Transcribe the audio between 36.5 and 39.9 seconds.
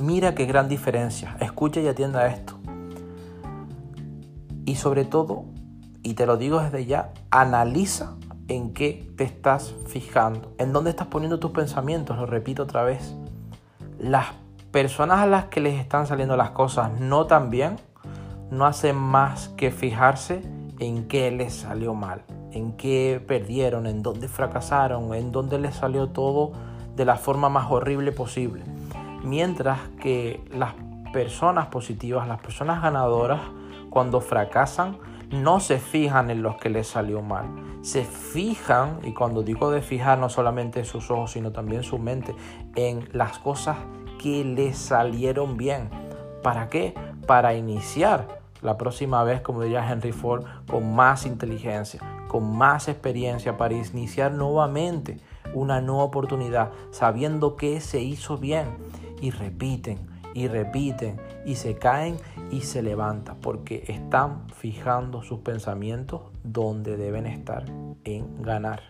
que les salió mal. Se fijan, y cuando digo de